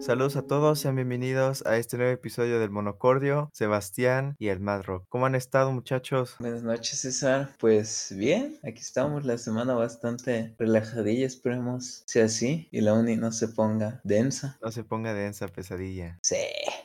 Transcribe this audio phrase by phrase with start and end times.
[0.00, 4.82] Saludos a todos, sean bienvenidos a este nuevo episodio del Monocordio, Sebastián y el Mad
[4.84, 5.04] Rock.
[5.10, 6.36] ¿Cómo han estado, muchachos?
[6.38, 7.50] Buenas noches, César.
[7.58, 13.30] Pues bien, aquí estamos la semana bastante relajadilla, esperemos sea así y la uni no
[13.30, 14.58] se ponga densa.
[14.62, 16.18] No se ponga densa, pesadilla.
[16.22, 16.36] Sí.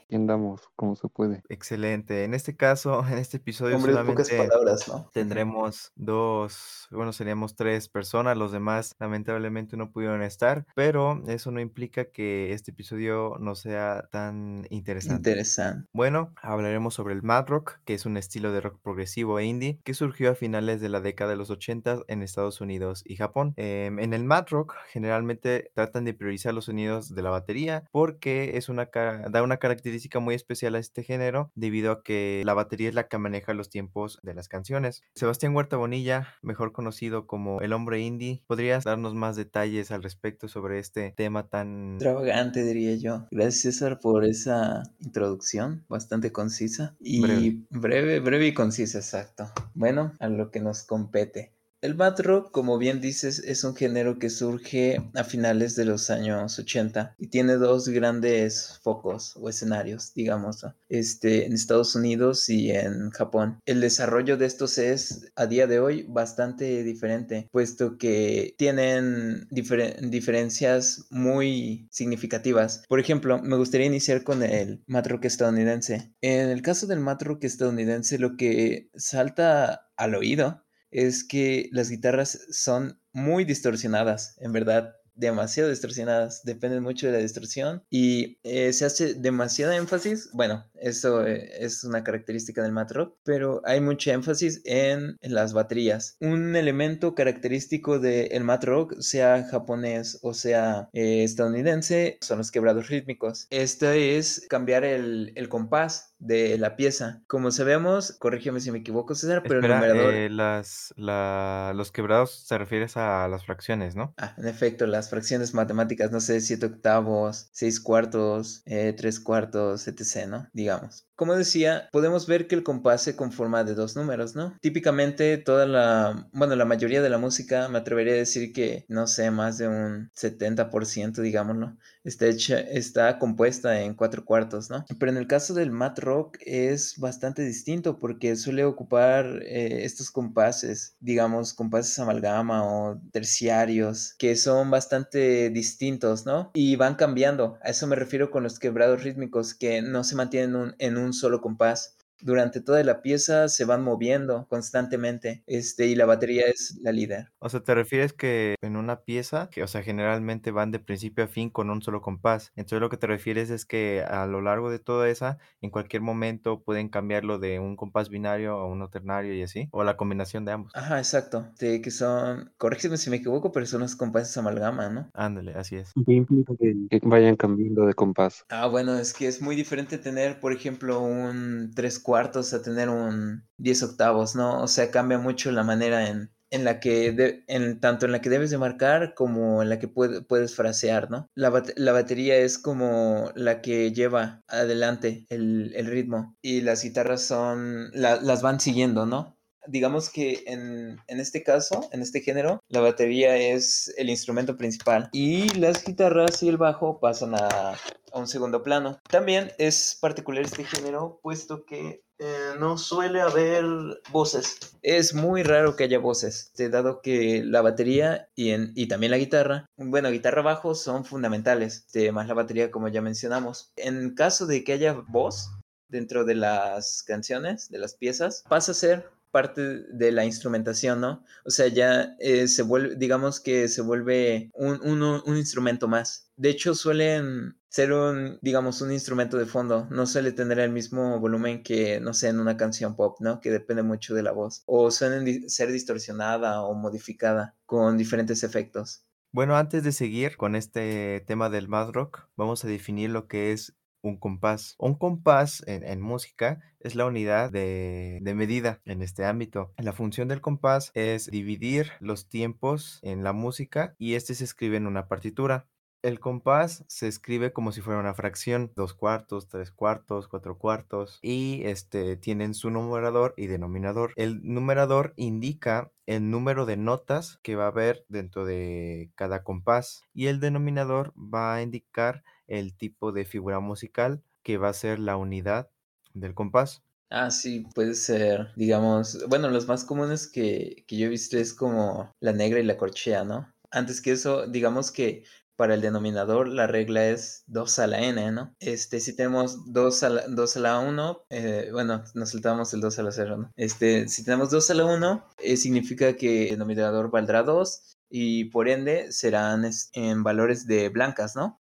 [0.07, 1.41] Y andamos como se puede.
[1.49, 2.23] Excelente.
[2.23, 5.09] En este caso, en este episodio Hombre, pocas solamente palabras, ¿no?
[5.13, 11.59] tendremos dos, bueno, seríamos tres personas, los demás lamentablemente no pudieron estar, pero eso no
[11.59, 15.31] implica que este episodio no sea tan interesante.
[15.31, 15.89] Interesante.
[15.91, 19.79] Bueno, hablaremos sobre el Mad Rock, que es un estilo de rock progresivo e indie
[19.83, 23.53] que surgió a finales de la década de los 80 en Estados Unidos y Japón.
[23.57, 28.57] Em, en el Mad Rock generalmente tratan de priorizar los sonidos de la batería porque
[28.57, 28.89] es una
[29.29, 33.07] da una característica muy especial a este género debido a que la batería es la
[33.07, 35.01] que maneja los tiempos de las canciones.
[35.15, 40.47] Sebastián Huerta Bonilla, mejor conocido como el hombre indie, ¿podrías darnos más detalles al respecto
[40.47, 43.27] sobre este tema tan Extravagante, diría yo.
[43.31, 47.57] Gracias, César, por esa introducción bastante concisa y Breve.
[47.69, 49.51] breve, breve y concisa, exacto.
[49.73, 51.54] Bueno, a lo que nos compete.
[51.81, 56.09] El Mad Rock, como bien dices, es un género que surge a finales de los
[56.09, 62.71] años 80 y tiene dos grandes focos o escenarios, digamos, este, en Estados Unidos y
[62.71, 63.59] en Japón.
[63.67, 69.99] El desarrollo de estos es a día de hoy bastante diferente, puesto que tienen difer-
[70.09, 72.83] diferencias muy significativas.
[72.87, 76.11] Por ejemplo, me gustaría iniciar con el Mad Rock estadounidense.
[76.21, 80.64] En el caso del Mad Rock estadounidense, lo que salta al oído
[80.95, 87.19] es que las guitarras son muy distorsionadas, en verdad, demasiado distorsionadas, dependen mucho de la
[87.19, 92.91] distorsión y eh, se hace demasiado énfasis, bueno, eso eh, es una característica del mat
[92.91, 96.17] rock, pero hay mucho énfasis en, en las baterías.
[96.19, 102.89] Un elemento característico del mat rock, sea japonés o sea eh, estadounidense, son los quebrados
[102.89, 103.47] rítmicos.
[103.49, 107.23] Esto es cambiar el, el compás de la pieza.
[107.27, 110.25] Como sabemos, corrígeme si me equivoco, César, pero Espera, el numerador...
[110.25, 114.15] eh, las, la- los quebrados te refieres a las fracciones, ¿no?
[114.17, 119.87] Ah, en efecto, las fracciones matemáticas, no sé, 7 octavos, 6 cuartos, eh, 3 cuartos,
[119.87, 120.49] etc., ¿no?
[120.53, 121.07] Digamos.
[121.15, 124.57] Como decía, podemos ver que el compás se conforma de dos números, ¿no?
[124.61, 129.07] Típicamente toda la, bueno, la mayoría de la música, me atrevería a decir que, no
[129.07, 134.85] sé, más de un 70%, digámoslo, está hecha, está compuesta en cuatro cuartos, ¿no?
[134.99, 140.11] Pero en el caso del mat rock es bastante distinto porque suele ocupar eh, estos
[140.11, 146.51] compases, digamos, compases amalgama o terciarios, que son bastante distintos, ¿no?
[146.53, 147.57] Y van cambiando.
[147.63, 151.04] A eso me refiero con los quebrados rítmicos que no se mantienen un- en un
[151.13, 151.94] solo compás.
[152.21, 157.31] Durante toda la pieza se van moviendo constantemente, este, y la batería es la líder.
[157.39, 161.23] O sea, te refieres que en una pieza, que, o sea, generalmente van de principio
[161.23, 162.51] a fin con un solo compás.
[162.55, 166.01] Entonces lo que te refieres es que a lo largo de toda esa, en cualquier
[166.01, 170.45] momento pueden cambiarlo de un compás binario a uno ternario y así, o la combinación
[170.45, 170.71] de ambos.
[170.75, 171.51] Ajá, exacto.
[171.59, 175.09] De que son, corrígeme si me equivoco, pero son los compases amalgama, ¿no?
[175.13, 175.91] Ándale, así es.
[176.05, 178.45] ¿Qué implica que, que vayan cambiando de compás?
[178.49, 182.89] Ah, bueno, es que es muy diferente tener, por ejemplo, un tres cuartos a tener
[182.89, 184.61] un 10 octavos, ¿no?
[184.63, 188.29] O sea, cambia mucho la manera en, en la que, en, tanto en la que
[188.29, 191.27] debes de marcar como en la que puede- puedes frasear, ¿no?
[191.35, 197.23] La, la batería es como la que lleva adelante el, el ritmo y las guitarras
[197.23, 199.35] son, la- las van siguiendo, ¿no?
[199.67, 205.09] Digamos que en, en este caso, en este género, la batería es el instrumento principal
[205.11, 207.73] y las guitarras y el bajo pasan a,
[208.15, 208.99] a un segundo plano.
[209.09, 213.65] También es particular este género, puesto que eh, no suele haber
[214.09, 214.77] voces.
[214.81, 219.65] Es muy raro que haya voces, dado que la batería y, y también la guitarra,
[219.75, 223.73] bueno, guitarra bajo son fundamentales, este, más la batería como ya mencionamos.
[223.75, 225.51] En caso de que haya voz
[225.89, 229.61] dentro de las canciones, de las piezas, pasa a ser parte
[229.91, 231.23] de la instrumentación, ¿no?
[231.43, 236.31] O sea, ya eh, se vuelve, digamos que se vuelve un, un- instrumento más.
[236.37, 239.87] De hecho, suelen ser un, digamos, un instrumento de fondo.
[239.91, 243.41] No suele tener el mismo volumen que, no sé, en una canción pop, ¿no?
[243.41, 244.63] Que depende mucho de la voz.
[244.65, 249.03] O suelen ser distorsionada o modificada con diferentes efectos.
[249.33, 253.51] Bueno, antes de seguir con este tema del Mad Rock, vamos a definir lo que
[253.51, 253.75] es
[254.07, 254.75] un compás.
[254.77, 259.73] Un compás en, música es la unidad de, de medida en este ámbito.
[259.77, 264.77] La función del compás es dividir los tiempos en la música y este se escribe
[264.77, 265.67] en una partitura.
[266.05, 271.17] El compás se escribe como si fuera una fracción, dos cuartos, tres cuartos, cuatro cuartos,
[271.23, 274.13] y este tienen su numerador y denominador.
[274.15, 280.03] El numerador indica el número de notas que va a haber dentro de cada compás
[280.13, 284.99] y el denominador va a indicar el tipo de figura musical que va a ser
[284.99, 285.71] la unidad
[286.13, 286.83] del compás.
[287.09, 291.55] Ah, sí, puede ser, digamos, bueno, los más comunes que, que yo he visto es
[291.55, 293.51] como la negra y la corchea, ¿no?
[293.71, 295.23] Antes que eso, digamos que
[295.55, 298.55] para el denominador la regla es 2 a la n, ¿no?
[298.59, 302.81] Este, si tenemos 2 a la, 2 a la 1, eh, bueno, nos saltamos el
[302.81, 303.51] 2 a la 0, ¿no?
[303.55, 308.45] Este, si tenemos 2 a la 1, eh, significa que el denominador valdrá 2 y
[308.45, 311.61] por ende serán en valores de blancas, ¿no?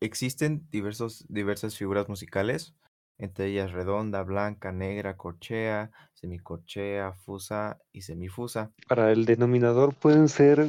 [0.00, 2.74] Existen diversos, diversas figuras musicales,
[3.18, 8.72] entre ellas redonda, blanca, negra, corchea, semicorchea, fusa y semifusa.
[8.88, 10.68] Para el denominador pueden ser,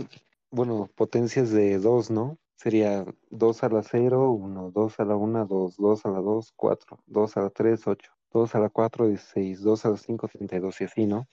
[0.52, 2.40] bueno, potencias de 2, ¿no?
[2.56, 6.52] Sería 2 a la 0, 1, 2 a la 1, 2, 2 a la 2,
[6.56, 10.28] 4, 2 a la 3, 8, 2 a la 4, 16, 2 a la 5,
[10.28, 11.28] 32 y así, ¿no?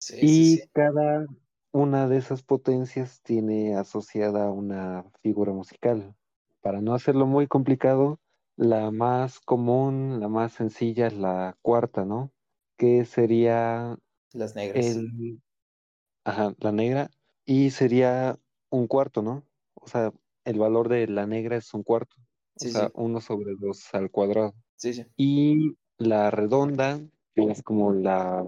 [0.00, 0.70] Sí, y sí, sí.
[0.72, 1.26] cada
[1.72, 6.14] una de esas potencias tiene asociada una figura musical.
[6.60, 8.20] Para no hacerlo muy complicado,
[8.56, 12.32] la más común, la más sencilla es la cuarta, ¿no?
[12.78, 13.98] Que sería
[14.32, 14.96] Las negras.
[14.96, 15.42] el,
[16.24, 17.10] ajá, la negra
[17.44, 18.38] y sería
[18.70, 19.44] un cuarto, ¿no?
[19.74, 20.12] O sea,
[20.44, 22.16] el valor de la negra es un cuarto,
[22.56, 22.92] Sí, o sea, sí.
[22.94, 24.54] uno sobre dos al cuadrado.
[24.76, 25.04] Sí, sí.
[25.16, 27.00] Y la redonda,
[27.34, 28.44] que es como la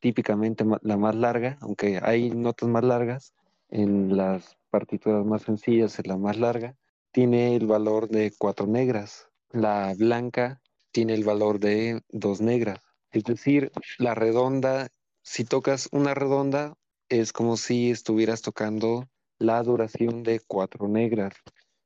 [0.00, 3.34] típicamente la más larga, aunque hay notas más largas,
[3.68, 6.76] en las partituras más sencillas es la más larga,
[7.12, 9.28] tiene el valor de cuatro negras.
[9.50, 10.60] La blanca
[10.92, 12.78] tiene el valor de dos negras.
[13.10, 14.88] Es decir, la redonda,
[15.22, 16.74] si tocas una redonda,
[17.10, 19.06] es como si estuvieras tocando
[19.38, 21.34] la duración de cuatro negras.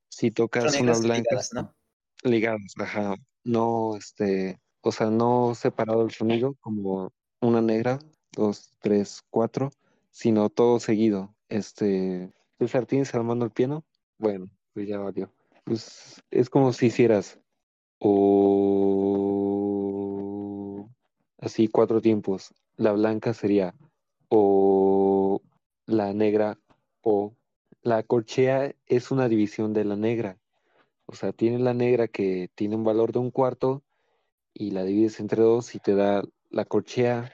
[0.09, 1.75] Si tocas una negras blanca, ligadas, ¿no?
[2.23, 7.11] ligadas, ajá, no, este, o sea, no separado el sonido como
[7.41, 7.99] una negra,
[8.32, 9.71] dos, tres, cuatro,
[10.11, 11.35] sino todo seguido.
[11.49, 13.85] Este, César, ¿tienes a la mano el piano?
[14.19, 15.32] Bueno, pues ya valió.
[15.65, 17.41] Pues es como si hicieras
[17.99, 18.15] o
[21.38, 22.55] así cuatro tiempos.
[22.77, 23.75] La blanca sería
[24.29, 25.14] o
[25.87, 26.59] la negra
[27.03, 27.35] o
[27.83, 30.39] la corchea es una división de la negra.
[31.07, 33.83] O sea, tiene la negra que tiene un valor de un cuarto
[34.55, 37.33] y la divides entre dos y te da la corchea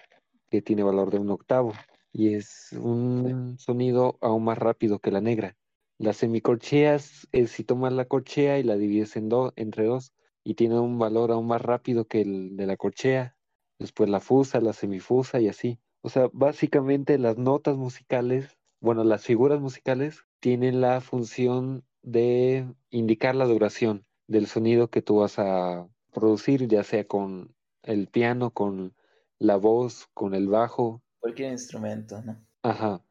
[0.51, 1.73] que tiene valor de un octavo.
[2.13, 5.57] Y es un sonido aún más rápido que la negra.
[5.99, 10.13] Las semicorcheas es si tomas la corchea y la divides en entre dos
[10.43, 13.37] y tiene un valor aún más rápido que el de la corchea.
[13.79, 15.79] Después la fusa, la semifusa y así.
[16.03, 23.35] O sea, básicamente las notas musicales, bueno, las figuras musicales tienen la función de indicar
[23.35, 28.95] la duración del sonido que tú vas a producir, ya sea con el piano, con
[29.39, 31.03] la voz, con el bajo.
[31.21, 32.37] Cualquier instrumento, ¿no?
[32.63, 33.03] Ajá.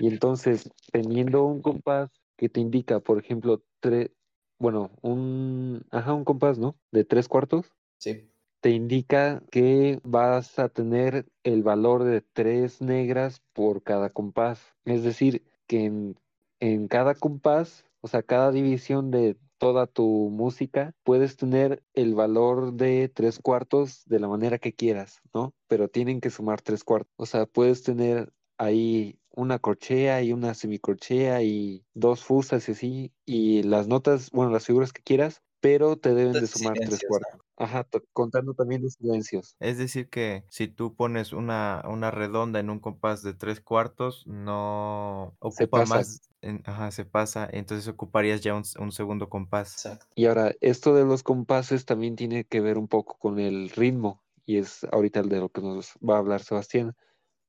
[0.00, 4.10] Y entonces, teniendo un compás que te indica, por ejemplo, tres,
[4.58, 6.76] bueno, un, ajá, un compás, ¿no?
[6.92, 8.30] De tres cuartos, Sí.
[8.60, 14.74] Te indica que vas a tener el valor de tres negras por cada compás.
[14.84, 16.14] Es decir, que
[16.60, 22.72] en, cada compás, o sea, cada división de toda tu música, puedes tener el valor
[22.74, 25.54] de tres cuartos de la manera que quieras, ¿no?
[25.68, 27.12] Pero tienen que sumar tres cuartos.
[27.16, 33.12] O sea, puedes tener ahí una corchea y una semicorchea y dos fusas y así,
[33.24, 37.40] y las notas, bueno, las figuras que quieras, pero te deben de sumar tres cuartos.
[37.56, 39.56] Ajá, to- contando también los silencios.
[39.58, 44.24] Es decir que si tú pones una, una redonda en un compás de tres cuartos,
[44.26, 45.96] no Se ocupa pasa.
[45.96, 49.72] más, en- ajá, se pasa, entonces ocuparías ya un segundo compás.
[49.74, 50.06] Exacto.
[50.14, 54.22] Y ahora, esto de los compases también tiene que ver un poco con el ritmo,
[54.46, 56.94] y es ahorita el de lo que nos va a hablar Sebastián,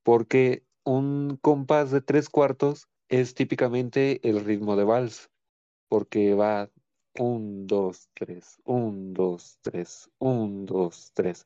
[0.03, 5.29] porque un compás de tres cuartos es típicamente el ritmo de vals,
[5.89, 6.69] porque va
[7.17, 11.45] un, dos, tres, un, dos, tres, un, dos, tres.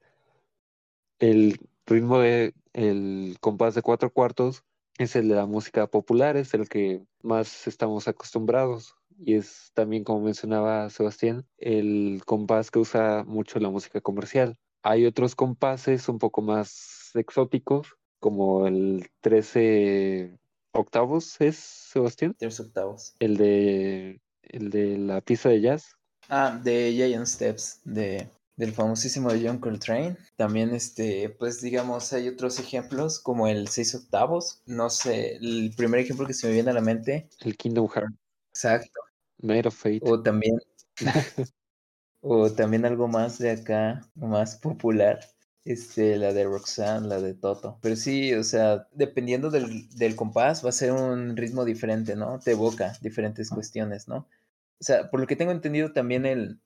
[1.19, 4.63] El ritmo de el compás de cuatro cuartos
[4.97, 10.03] es el de la música popular, es el que más estamos acostumbrados y es también,
[10.03, 14.57] como mencionaba Sebastián, el compás que usa mucho la música comercial.
[14.81, 20.37] Hay otros compases un poco más exóticos, como el 13
[20.71, 22.35] octavos, ¿es Sebastián?
[22.37, 23.15] Tres octavos.
[23.19, 24.21] El de,
[24.53, 25.95] el de la pista de jazz.
[26.29, 30.17] Ah, de Giant Steps, de, del famosísimo John Coltrane.
[30.37, 34.61] También, este, pues digamos, hay otros ejemplos como el seis octavos.
[34.65, 37.29] No sé, el primer ejemplo que se me viene a la mente.
[37.41, 38.15] El Kingdom Hearts.
[38.49, 39.01] Exacto.
[39.39, 39.99] Night of Fate.
[40.03, 40.57] O también,
[42.21, 45.19] o también algo más de acá, más popular.
[45.65, 47.79] Este, la de Roxanne, la de Toto.
[47.81, 52.39] Pero sí, o sea, dependiendo del, del compás, va a ser un ritmo diferente, ¿no?
[52.39, 54.27] Te evoca diferentes cuestiones, ¿no?
[54.83, 56.59] O sea, por lo que tengo entendido, también el,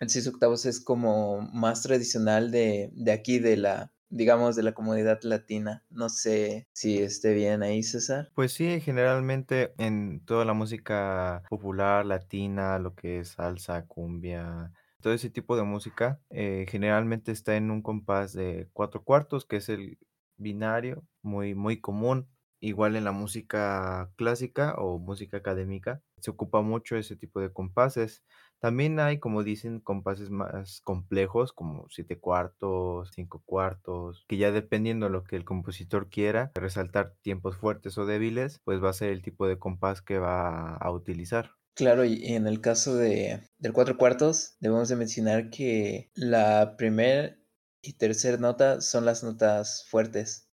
[0.00, 4.72] el 6 octavos es como más tradicional de, de aquí, de la, digamos, de la
[4.72, 5.84] comunidad latina.
[5.88, 8.32] No sé si esté bien ahí, César.
[8.34, 15.12] Pues sí, generalmente en toda la música popular latina, lo que es salsa, cumbia, todo
[15.12, 19.68] ese tipo de música, eh, generalmente está en un compás de cuatro cuartos, que es
[19.68, 19.96] el
[20.38, 22.26] binario, muy, muy común.
[22.58, 28.22] Igual en la música clásica o música académica, se ocupa mucho ese tipo de compases.
[28.60, 35.06] También hay, como dicen, compases más complejos, como siete cuartos, cinco cuartos, que ya dependiendo
[35.06, 39.10] de lo que el compositor quiera, resaltar tiempos fuertes o débiles, pues va a ser
[39.10, 41.52] el tipo de compás que va a utilizar.
[41.74, 47.38] Claro, y en el caso de, del cuatro cuartos, debemos de mencionar que la primera
[47.82, 50.50] y tercera nota son las notas fuertes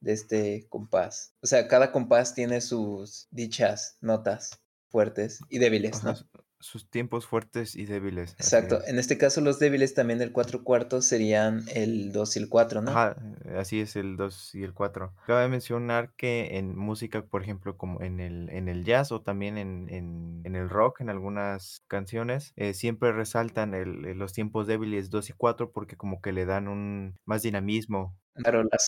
[0.00, 1.34] de este compás.
[1.42, 4.63] O sea, cada compás tiene sus dichas notas
[4.94, 6.14] fuertes y débiles, ¿no?
[6.60, 8.34] Sus tiempos fuertes y débiles.
[8.34, 8.78] Exacto.
[8.86, 12.80] En este caso, los débiles también del cuatro cuartos serían el 2 y el 4,
[12.80, 12.92] ¿no?
[12.92, 15.12] Ajá, eh, así es el 2 y el 4.
[15.26, 19.58] Cabe mencionar que en música, por ejemplo, como en el, en el jazz o también
[19.58, 25.10] en, en, en el rock, en algunas canciones, eh, siempre resaltan el- los tiempos débiles
[25.10, 28.16] 2 y 4 porque como que le dan un más dinamismo,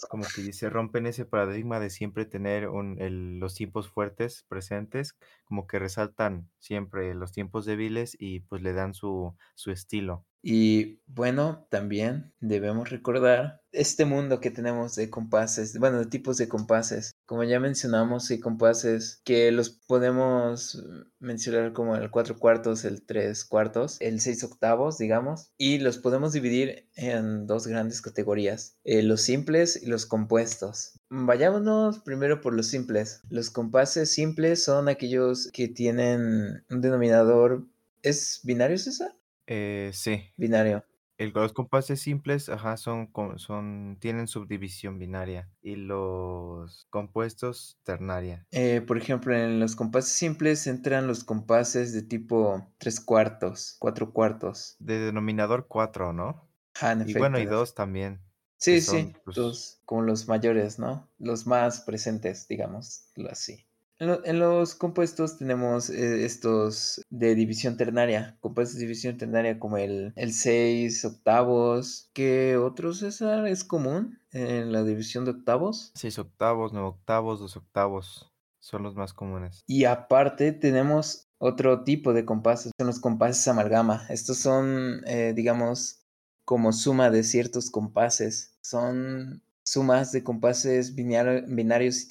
[0.09, 5.17] Como que se rompen ese paradigma de siempre tener un, el- los tiempos fuertes presentes,
[5.45, 10.25] como que resaltan siempre los tiempos débiles y pues le dan su, su estilo.
[10.49, 16.47] Y bueno, también debemos recordar este mundo que tenemos de compases, bueno, de tipos de
[16.47, 17.17] compases.
[17.27, 20.85] Como ya mencionamos, hay compases que los podemos
[21.19, 26.33] mencionar como el 4 cuartos, el 3 cuartos, el 6 octavos, digamos, y los podemos
[26.33, 30.93] dividir en dos grandes categorías, eh, los simples y los compuestos.
[31.11, 33.21] Vayámonos primero por los simples.
[33.31, 37.67] Los compases simples son aquellos que tienen un denominador...
[38.03, 39.17] ¿Es binario, César?
[39.47, 40.25] Eh, sí.
[40.37, 40.85] Binario.
[41.19, 48.47] El, los compases simples, ajá, son, son, tienen subdivisión binaria y los compuestos ternaria.
[48.51, 54.13] Eh, por ejemplo, en los compases simples entran los compases de tipo 3 cuartos, 4
[54.13, 54.77] cuartos.
[54.79, 56.51] De denominador 4, ¿no?
[56.83, 58.21] Ah, en Y bueno, y dos también,
[58.59, 61.11] Sí, sí, pues, los, como los mayores, ¿no?
[61.19, 63.66] Los más presentes, digamos, así.
[63.99, 69.59] En, lo- en los compuestos tenemos eh, estos de división ternaria, compuestos de división ternaria
[69.59, 72.11] como el, el 6 octavos.
[72.13, 75.93] ¿Qué otro, César, es común en la división de octavos?
[75.95, 79.63] seis octavos, nueve octavos, dos octavos, son los más comunes.
[79.67, 84.05] Y aparte tenemos otro tipo de compases, son los compases amalgama.
[84.11, 86.03] Estos son, eh, digamos,
[86.45, 88.59] como suma de ciertos compases.
[88.61, 92.07] Son sumas de compases binario- binarios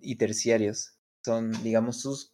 [0.00, 0.95] y terciarios.
[1.26, 2.30] Son, digamos, sus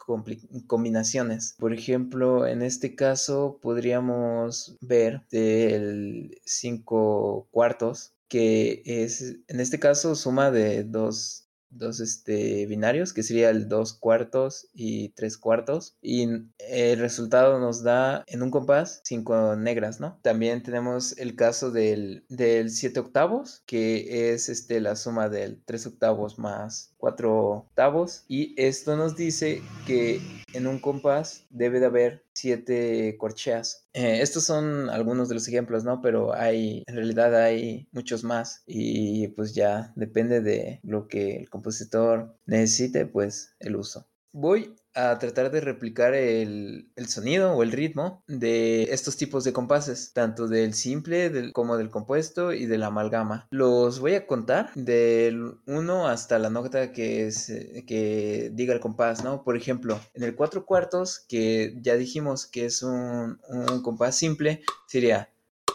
[0.67, 1.55] combinaciones.
[1.59, 10.15] Por ejemplo, en este caso podríamos ver del 5 cuartos, que es, en este caso,
[10.15, 11.42] suma de dos,
[11.73, 15.97] dos este, binarios, que sería el 2 cuartos y 3 cuartos.
[16.01, 20.19] Y el resultado nos da en un compás 5 negras, ¿no?
[20.23, 25.87] También tenemos el caso del, del 7 octavos, que es este, la suma del 3
[25.87, 28.25] octavos más 4 octavos.
[28.29, 30.21] Y esto nos dice que
[30.53, 33.82] en un compás debe de haber 7 corcheas.
[33.95, 36.01] Eh, estos son algunos de los ejemplos, ¿no?
[36.01, 38.63] Pero hay, en realidad hay muchos más.
[38.67, 44.07] Y pues ya depende de lo que el compositor necesite, pues el uso.
[44.33, 49.53] Voy a tratar de replicar el, el sonido o el ritmo de estos tipos de
[49.53, 53.47] compases, tanto del simple del, como del compuesto y de la amalgama.
[53.51, 58.81] Los voy a contar del 1 hasta la nota que, es, eh, que diga el
[58.81, 59.43] compás, ¿no?
[59.45, 64.63] Por ejemplo, en el 4 cuartos, que ya dijimos que es un, un compás simple,
[64.87, 65.33] sería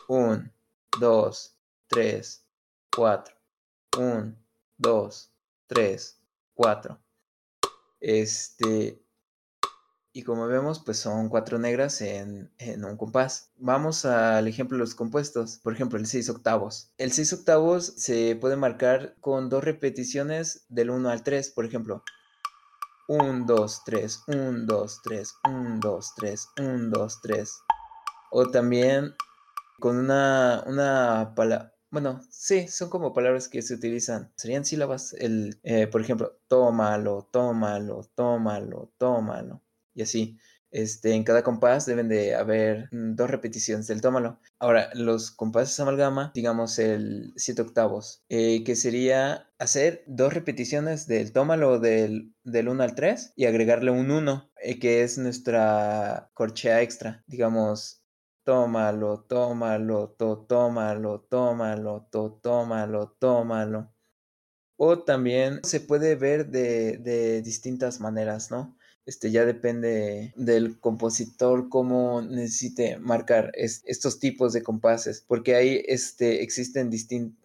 [0.07, 0.51] 1,
[0.99, 1.57] 2,
[1.87, 2.45] 3,
[2.95, 3.35] 4,
[3.97, 4.35] 1,
[4.77, 5.31] 2,
[5.67, 6.17] 3,
[6.53, 6.99] 4.
[7.99, 9.01] Este,
[10.17, 13.51] y como vemos, pues son cuatro negras en, en, un compás.
[13.59, 15.59] Vamos al ejemplo de los compuestos.
[15.61, 16.91] Por ejemplo, el 6 octavos.
[16.97, 21.51] El 6 octavos se puede marcar con dos repeticiones del 1 al 3.
[21.51, 22.03] Por ejemplo,
[23.07, 27.51] 1, 2, 3, 1, 2, 3, 1, 2, 3, 1, 2, 3.
[28.31, 29.13] O también
[29.79, 31.75] con una, una palabra.
[31.91, 34.33] Bueno, sí, son como palabras que se utilizan.
[34.35, 35.13] Serían sílabas.
[35.13, 39.61] El, eh, por ejemplo, tómalo, tómalo, tómalo, tómalo
[39.97, 40.37] y así.
[40.69, 44.39] Este, en cada compás deben de haber mm, dos repeticiones del tómalo.
[44.59, 51.31] Ahora, los compases amalgama, digamos el 7 octavos, eh, que sería hacer dos repeticiones del
[51.31, 56.81] tómalo del, del 1 al 3 y agregarle un 1, eh, que es nuestra corchea
[56.81, 57.23] extra.
[57.27, 58.03] Digamos,
[58.43, 63.93] tómalo, tómalo, to, tómalo, tómalo, to, tómalo, tómalo.
[64.77, 68.77] O también se puede ver de, de distintas maneras, ¿no?
[69.07, 76.43] Este, ya depende del compositor cómo necesite marcar estos tipos de compases, porque ahí este,
[76.43, 76.91] existen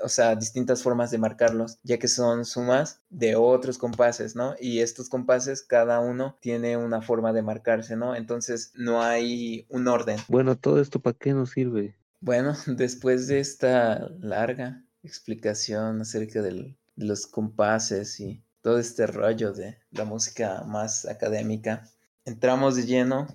[0.03, 4.57] o sea, distintas formas de marcarlos, ya que son sumas de otros compases, ¿no?
[4.61, 8.17] Y estos compases, cada uno tiene una forma de marcarse, ¿no?
[8.17, 10.19] Entonces no hay un orden.
[10.29, 11.97] Bueno, todo esto para qué nos sirve?
[12.21, 19.79] Bueno, después de esta larga explicación acerca de los compases y todo este rollo de
[19.91, 21.89] la música más académica,
[22.25, 23.27] entramos de lleno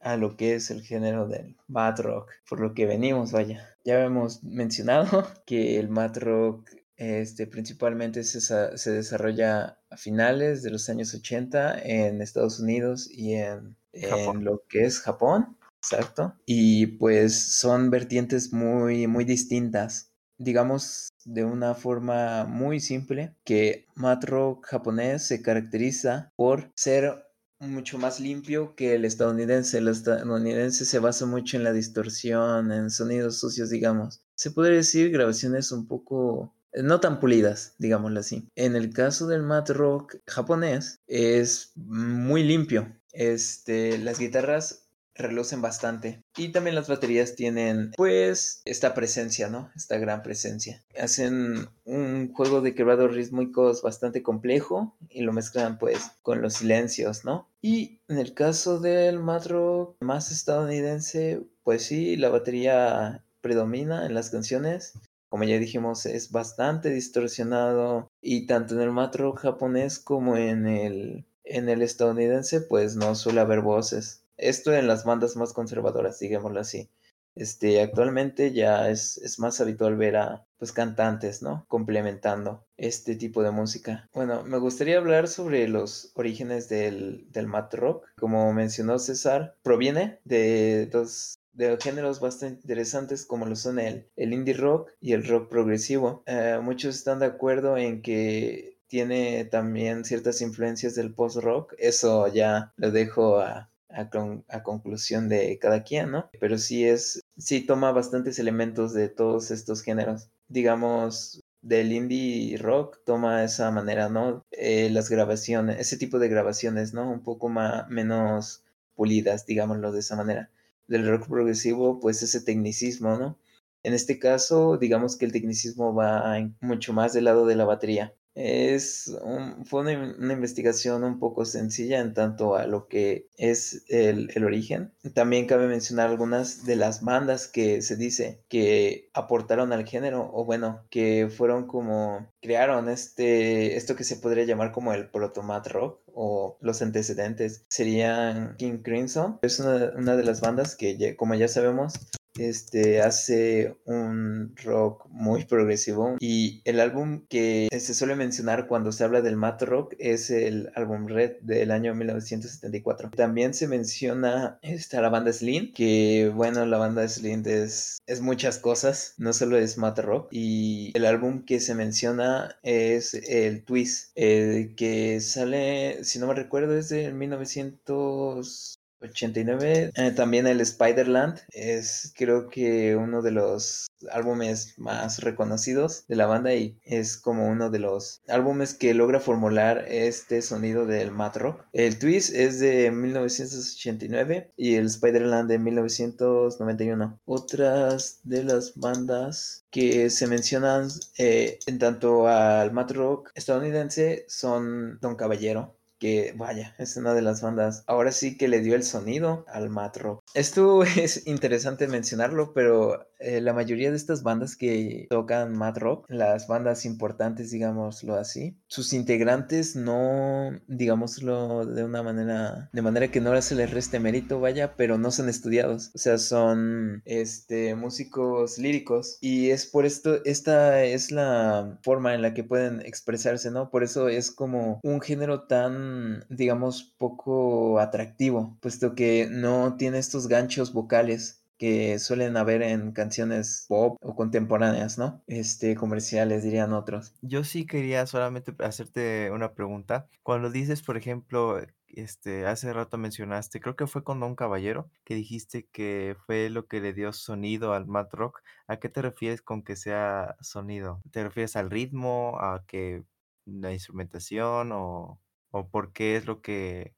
[0.00, 3.76] a lo que es el género del mat rock, por lo que venimos, vaya.
[3.84, 10.70] Ya hemos mencionado que el mat rock este, principalmente se, se, desarrolla a finales de
[10.70, 16.34] los años 80 en Estados Unidos y en, en, lo que es Japón, exacto.
[16.46, 24.24] Y pues son vertientes muy, muy distintas digamos de una forma muy simple, que mat
[24.24, 27.26] rock japonés se caracteriza por ser
[27.58, 29.78] mucho más limpio que el estadounidense.
[29.78, 34.22] El estadounidense se basa mucho en la distorsión, en sonidos sucios, digamos.
[34.34, 38.48] Se podría decir grabaciones un poco eh, no tan pulidas, digámoslo así.
[38.54, 42.94] En el caso del mat rock japonés es muy limpio.
[43.12, 44.85] Este, las guitarras
[45.16, 46.22] relucen bastante.
[46.36, 49.70] Y también las baterías tienen, pues, esta presencia, ¿no?
[49.74, 50.84] Esta gran presencia.
[50.98, 57.24] Hacen un juego de quebrados rítmicos bastante complejo y lo mezclan, pues, con los silencios,
[57.24, 57.48] ¿no?
[57.62, 64.14] Y en el caso del mad rock más estadounidense, pues sí, la batería predomina en
[64.14, 64.92] las canciones.
[65.28, 70.66] Como ya dijimos, es bastante distorsionado y tanto en el mad rock japonés como en
[70.66, 76.18] el, en el estadounidense, pues no suele haber voces esto en las bandas más conservadoras,
[76.18, 76.90] digámoslo así.
[77.36, 81.66] Este, actualmente ya es, más habitual ver a pues cantantes, ¿no?
[81.68, 84.08] Complementando este tipo de música.
[84.14, 88.06] Bueno, me gustaría hablar sobre los orígenes del, del mat rock.
[88.18, 94.34] Como mencionó César, proviene de dos de géneros bastante interesantes como lo son el, el
[94.34, 96.22] indie rock y el rock progresivo.
[96.26, 101.74] Eh, muchos están de acuerdo en que tiene también ciertas influencias del post rock.
[101.78, 106.30] Eso ya lo dejo a, a, conclusión de cada quien, ¿no?
[106.40, 110.30] Pero sí es, sí toma bastantes elementos de todos estos géneros.
[110.48, 114.44] Digamos, del indie rock toma esa manera, ¿no?
[114.52, 117.10] Eh, las grabaciones, ese tipo de grabaciones, ¿no?
[117.10, 120.50] Un poco más, menos pulidas, digámoslo de esa manera.
[120.86, 123.38] Del rock progresivo, pues ese tecnicismo, ¿no?
[123.82, 128.14] En este caso, digamos que el tecnicismo va mucho más del lado de la batería.
[128.36, 129.16] Es
[129.64, 134.92] fue una, investigación un poco sencilla en tanto a lo que es el, el, origen.
[135.14, 140.44] También cabe mencionar algunas de las bandas que se dice que aportaron al género o
[140.44, 146.00] bueno, que fueron como crearon este, esto que se podría llamar como el protomat rock
[146.12, 147.64] o los antecedentes.
[147.68, 149.38] Serían King Crimson.
[149.40, 151.94] Es una, una de las bandas que como ya sabemos
[152.38, 159.04] este hace un rock muy progresivo y el álbum que se suele mencionar cuando se
[159.04, 163.10] habla del mat rock es el álbum Red del año 1974.
[163.10, 168.58] También se menciona esta, la banda Slim, que bueno, la banda Slim es, es muchas
[168.58, 174.10] cosas, no solo es mat rock y el álbum que se menciona es el Twist,
[174.14, 179.92] el que sale, si no me recuerdo, es de 1900 89.
[179.94, 186.26] Eh, también el Spiderland es creo que uno de los álbumes más reconocidos de la
[186.26, 191.36] banda y es como uno de los álbumes que logra formular este sonido del mat
[191.36, 191.64] rock.
[191.72, 197.20] El Twist es de 1989 y el Spiderland de 1991.
[197.24, 204.98] Otras de las bandas que se mencionan eh, en tanto al mat rock estadounidense son
[205.00, 208.82] Don Caballero que vaya, es una de las bandas ahora sí que le dio el
[208.82, 210.22] sonido al mat rock.
[210.34, 216.06] Esto es interesante mencionarlo, pero eh, la mayoría de estas bandas que tocan mat rock,
[216.08, 223.20] las bandas importantes, digámoslo así, sus integrantes no, digámoslo de una manera, de manera que
[223.20, 228.58] no se les reste mérito, vaya, pero no son estudiados, o sea, son este músicos
[228.58, 233.70] líricos y es por esto, esta es la forma en la que pueden expresarse, ¿no?
[233.70, 240.28] Por eso es como un género tan digamos, poco atractivo, puesto que no tiene estos
[240.28, 245.22] ganchos vocales que suelen haber en canciones pop o contemporáneas, ¿no?
[245.26, 247.14] Este, comerciales, dirían otros.
[247.22, 250.08] Yo sí quería solamente hacerte una pregunta.
[250.22, 255.14] Cuando dices, por ejemplo, este, hace rato mencionaste, creo que fue con Don Caballero, que
[255.14, 258.42] dijiste que fue lo que le dio sonido al Mad Rock.
[258.66, 261.00] ¿A qué te refieres con que sea sonido?
[261.10, 263.04] ¿Te refieres al ritmo, a que
[263.46, 266.95] la instrumentación o, o por qué es lo que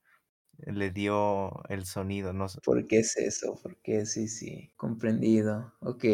[0.67, 2.61] le dio el sonido, no sé.
[2.65, 3.59] ¿Por qué es eso?
[3.63, 4.07] ¿Por qué?
[4.07, 5.75] Sí, sí, comprendido.
[5.81, 6.05] Ok.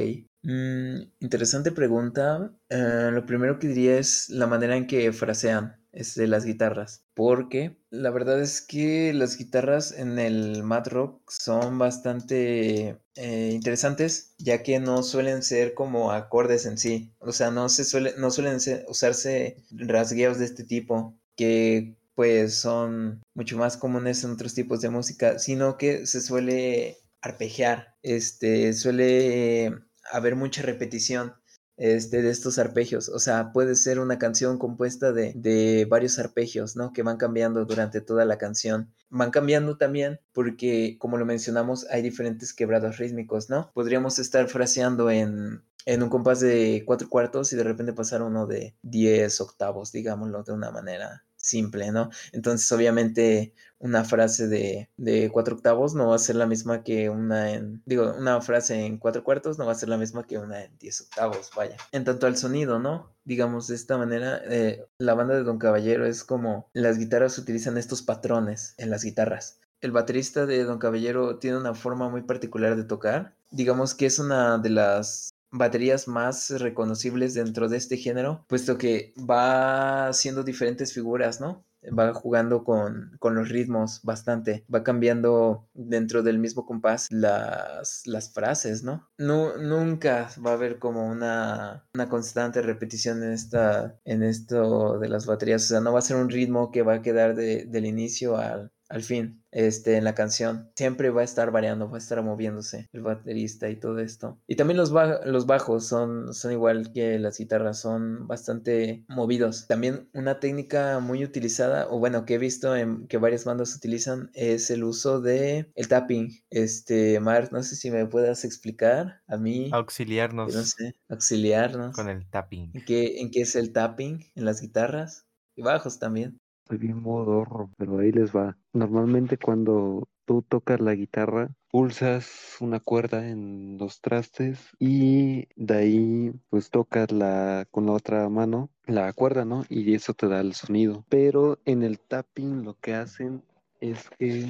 [0.43, 2.53] Mm, interesante pregunta.
[2.69, 7.05] Eh, lo primero que diría es la manera en que frasean este, las guitarras.
[7.15, 14.35] Porque la verdad es que las guitarras en el Mad Rock son bastante eh, interesantes,
[14.39, 17.15] ya que no suelen ser como acordes en sí.
[17.21, 17.85] O sea, no, se
[18.19, 24.55] no suelen usarse rasgueos de este tipo que pues son mucho más comunes en otros
[24.55, 29.75] tipos de música, sino que se suele arpegiar, este, suele
[30.13, 31.35] haber mucha repetición
[31.77, 33.09] este, de estos arpegios.
[33.09, 36.93] O sea, puede ser una canción compuesta de, de, varios arpegios, ¿no?
[36.93, 38.93] Que van cambiando durante toda la canción.
[39.11, 43.73] Van cambiando también porque, como lo mencionamos, hay diferentes quebrados rítmicos, ¿no?
[43.75, 48.47] Podríamos estar fraseando en, en un compás de cuatro cuartos y de repente pasar uno
[48.47, 52.11] de diez octavos, digámoslo de una manera simple, ¿no?
[52.33, 57.11] Entonces, obviamente, una frase de, de, cuatro octavos no va a ser la misma que
[57.11, 60.39] una en, digo, una frase en cuatro cuartos no va a ser la misma que
[60.39, 61.77] una en diez octavos, vaya.
[61.93, 63.15] En tanto al sonido, ¿no?
[63.25, 67.77] Digamos de esta manera, eh, la banda de Don Caballero es como las guitarras utilizan
[67.77, 69.61] estos patrones en las guitarras.
[69.83, 73.37] El baterista de Don Caballero tiene una forma muy particular de tocar.
[73.51, 79.15] Digamos que es una de las baterías más reconocibles dentro de este género, puesto que
[79.19, 81.65] va haciendo diferentes figuras, ¿no?
[81.91, 88.33] va jugando con, con, los ritmos bastante, va cambiando dentro del mismo compás las, las
[88.33, 89.09] frases, ¿no?
[89.19, 89.57] ¿no?
[89.59, 95.27] Nunca va a haber como una, una constante repetición en, esta, en esto de las
[95.27, 97.87] baterías, o sea, no va a ser un ritmo que va a quedar de, del
[97.87, 100.71] inicio al, al fin, este, en la canción.
[100.77, 104.39] Siempre va a estar variando, va a estar moviéndose el baterista y todo esto.
[104.47, 104.93] Y también los,
[105.25, 109.67] los bajos son, son igual que las guitarras, son bastante movidos.
[109.67, 114.31] También una técnica muy utilizada, o bueno, que he visto en, que varias bandas utilizan,
[114.35, 116.31] es el uso de el tapping.
[116.51, 119.71] Este, Mark, no sé si me puedas explicar a mí.
[119.73, 120.55] Auxiliarnos.
[120.55, 121.95] No sé, auxiliarnos.
[121.95, 122.71] Con el tapping.
[122.75, 124.31] ¿En qué, ¿En qué es el tapping?
[124.35, 126.41] En las guitarras y bajos también.
[126.67, 128.57] Soy bien modorro, pero ahí les va.
[128.73, 136.33] Normalmente cuando tú tocas la guitarra, pulsas una cuerda en los trastes y de ahí
[136.49, 139.65] pues tocas la con la otra mano la cuerda, ¿no?
[139.69, 141.05] Y eso te da el sonido.
[141.09, 143.43] Pero en el tapping lo que hacen
[143.81, 144.47] es que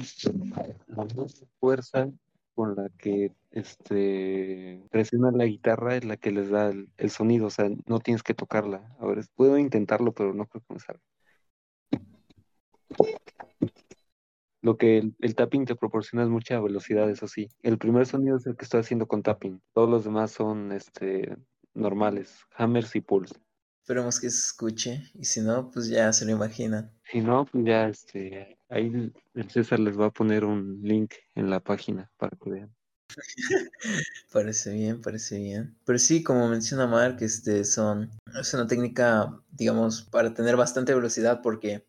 [0.87, 1.07] la
[1.59, 2.09] fuerza
[2.53, 7.49] con la que este presionan la guitarra es la que les da el, sonido, o
[7.49, 8.95] sea, no tienes que tocarla.
[8.99, 11.01] A ver, puedo intentarlo, pero no creo que me salga.
[14.65, 17.51] Lo que el, tapping te proporciona es mucha velocidad, eso sí.
[17.61, 19.61] El primer sonido es el que estoy haciendo con tapping.
[19.75, 21.37] Todos los demás son este,
[21.75, 23.39] normales, hammers y pulls.
[23.83, 26.91] Esperemos que se escuche y si no, pues ya se lo imaginan.
[27.11, 31.51] Si no, pues ya este, ahí el César les va a poner un link en
[31.51, 32.75] la página para que vean.
[34.33, 35.77] parece bien, parece bien.
[35.85, 38.09] Pero sí, como menciona Mark, este son,
[38.41, 41.85] es una técnica, digamos, para tener bastante velocidad porque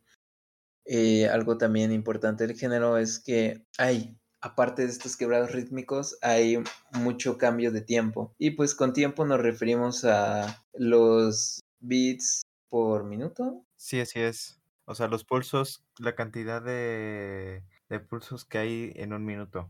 [0.86, 6.62] eh, algo también importante del género es que hay, aparte de estos quebrados rítmicos, hay
[6.92, 8.34] mucho cambio de tiempo.
[8.38, 13.64] Y pues con tiempo nos referimos a los beats por minuto.
[13.76, 14.60] Sí, así es.
[14.84, 19.68] O sea, los pulsos, la cantidad de, de pulsos que hay en un minuto.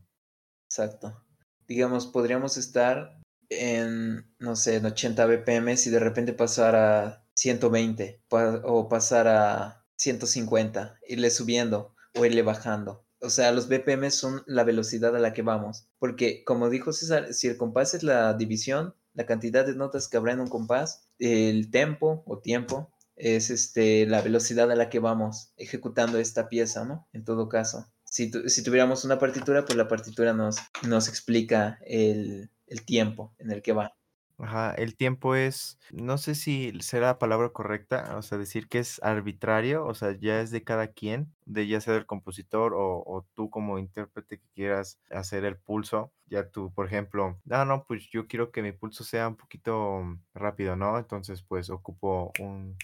[0.68, 1.22] Exacto.
[1.66, 8.20] Digamos, podríamos estar en, no sé, en 80 BPM si de repente pasar a 120
[8.29, 13.04] o pasar a 150, irle subiendo o irle bajando.
[13.20, 15.88] O sea, los BPM son la velocidad a la que vamos.
[15.98, 20.16] Porque, como dijo César, si el compás es la división, la cantidad de notas que
[20.16, 24.98] habrá en un compás, el tempo o tiempo es este, la velocidad a la que
[24.98, 27.09] vamos ejecutando esta pieza, ¿no?
[27.12, 27.90] En todo caso.
[28.04, 30.56] Si, tuviéramos una partitura, pues la partitura nos,
[30.87, 33.95] nos explica el, el tiempo en el que va.
[34.38, 38.79] Ajá, el tiempo es, no sé si será la palabra correcta, o sea, decir que
[38.79, 43.27] es arbitrario, o sea, ya es de cada quien, de ya sea el compositor o,
[43.35, 48.09] tú como intérprete que quieras hacer el pulso, ya tú, por ejemplo, no, no, pues
[48.11, 50.03] yo quiero que mi pulso sea un poquito
[50.35, 50.99] rápido, ¿no?
[50.99, 52.77] Entonces, pues ocupo un,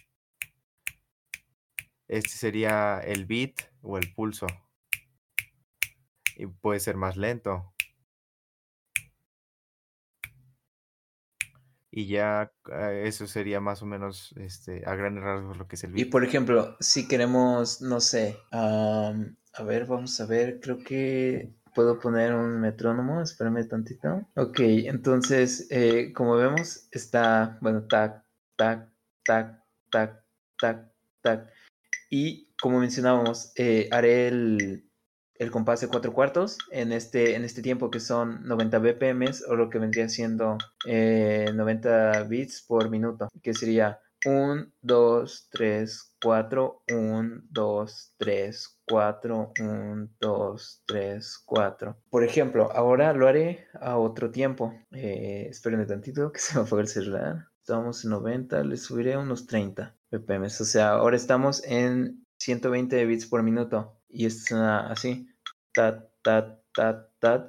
[2.09, 4.47] este sería el beat o el pulso.
[6.37, 7.72] Y puede ser más lento.
[11.94, 15.85] Y ya eh, eso sería más o menos este, a grandes rasgos lo que es
[15.85, 21.52] el Y por ejemplo, si queremos, no sé, a ver, vamos a ver, creo que
[21.74, 24.26] puedo poner un metrónomo, espérame tantito.
[24.37, 28.24] Ok, entonces, eh, como vemos, está, bueno, tac,
[28.57, 28.88] tac,
[29.24, 30.24] tac, tac,
[30.59, 31.52] tac, tac.
[32.11, 34.90] Y como mencionábamos, eh, haré el,
[35.42, 39.57] el compás de cuatro cuartos en este, en este tiempo que son 90 BPM o
[39.57, 46.83] lo que vendría siendo 90 eh, bits por minuto, que sería 1, 2, 3, 4,
[46.88, 51.96] 1, 2, 3, 4, 1, 2, 3, 4.
[52.09, 54.72] Por ejemplo, ahora lo haré a otro tiempo.
[54.92, 57.48] Eh, esperen tantito que se me apague el celular.
[57.59, 60.44] Estamos en 90, le subiré unos 30 BPM.
[60.44, 63.98] O sea, ahora estamos en 120 bits por minuto.
[64.09, 65.32] Y es así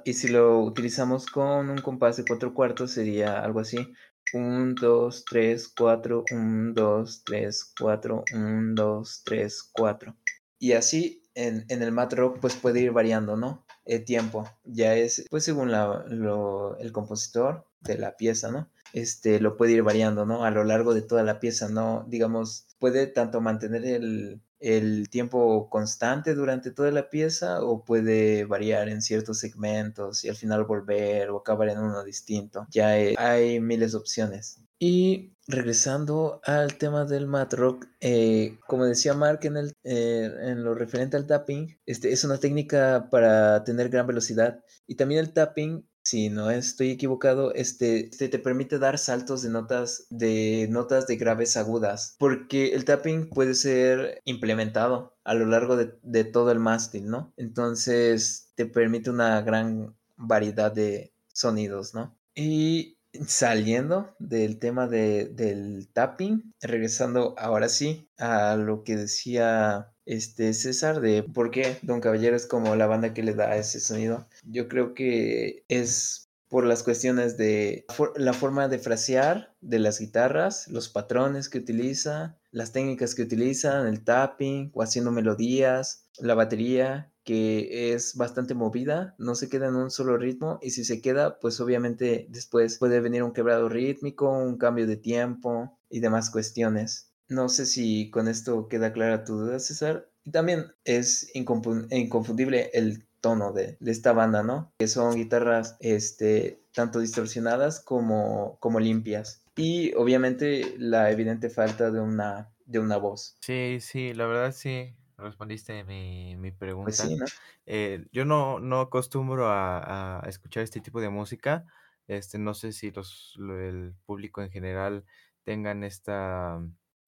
[0.04, 3.92] Y si lo utilizamos con un compás de cuatro cuartos sería algo así.
[4.32, 10.16] 1, 2, 3, 4, 1, 2, 3, 4, 1, 2, 3, 4.
[10.58, 13.64] Y así en, en el mat rock pues puede ir variando, ¿no?
[13.84, 14.48] El tiempo.
[14.64, 18.70] Ya es pues según la, lo, el compositor de la pieza, ¿no?
[18.92, 20.44] Este lo puede ir variando, ¿no?
[20.44, 22.04] A lo largo de toda la pieza, ¿no?
[22.08, 28.88] Digamos, puede tanto mantener el, el tiempo constante durante toda la pieza o puede variar
[28.88, 32.66] en ciertos segmentos y al final volver o acabar en uno distinto.
[32.70, 34.60] Ya hay miles de opciones.
[34.78, 40.64] Y regresando al tema del mat rock, eh, como decía Mark en, el, eh, en
[40.64, 45.32] lo referente al tapping, este, es una técnica para tener gran velocidad y también el
[45.32, 51.16] tapping si no estoy equivocado, este, te permite dar saltos de notas de notas de
[51.16, 57.06] graves agudas, porque el tapping puede ser implementado a lo largo de, todo el mástil,
[57.06, 57.32] ¿no?
[57.36, 62.18] Entonces te permite una gran variedad de sonidos, ¿no?
[62.34, 70.52] Y saliendo del tema de, del tapping, regresando ahora sí a lo que decía este
[70.54, 74.26] César de por qué Don Caballero es como la banda que le da ese sonido.
[74.44, 77.84] Yo creo que es por las cuestiones de
[78.16, 83.88] la forma de frasear de las guitarras, los patrones que utiliza, las técnicas que utilizan,
[83.88, 89.76] el tapping o haciendo melodías, la batería que es bastante movida, no se queda en
[89.76, 94.30] un solo ritmo y si se queda, pues obviamente después puede venir un quebrado rítmico,
[94.30, 97.13] un cambio de tiempo y demás cuestiones.
[97.28, 100.10] No sé si con esto queda clara tu duda, César.
[100.24, 104.72] Y también es inconfundible el tono de, esta banda, ¿no?
[104.78, 109.42] Que son guitarras este, tanto distorsionadas como, como limpias.
[109.56, 113.36] Y obviamente la evidente falta de una, de una voz.
[113.40, 116.50] Sí, sí, la verdad sí respondiste mi, mi
[116.82, 116.98] Pues pregunta.
[116.98, 117.26] sí, ¿no?
[117.66, 121.66] Eh, yo no, no acostumbro a, a escuchar este tipo de música.
[122.06, 125.04] Este, no sé si los, lo- el público en general
[125.44, 126.58] tengan esta,